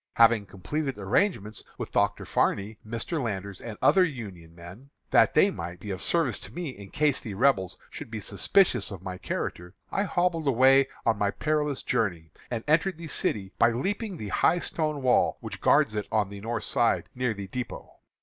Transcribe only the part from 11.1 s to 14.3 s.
my perilous journey, and entered the city by leaping the